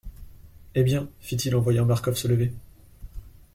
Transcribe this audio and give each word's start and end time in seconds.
Eh 0.73 0.81
bien? 0.81 1.07
fit-il 1.19 1.55
en 1.55 1.61
voyant 1.61 1.85
Marcof 1.85 2.17
se 2.17 2.27
lever. 2.27 2.51